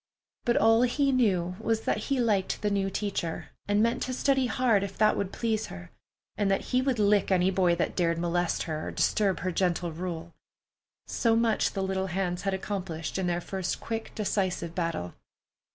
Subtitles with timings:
[0.45, 4.47] But all he knew was that he liked the new teacher, and meant to study
[4.47, 5.91] hard, if that would please her,
[6.35, 9.91] and that he would lick any boy that dared molest her or disturb her gentle
[9.91, 10.33] rule.
[11.05, 15.13] So much the little hands had accomplished in their first quick, decisive battle.